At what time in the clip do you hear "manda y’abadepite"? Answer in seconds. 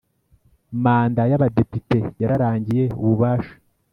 0.83-1.97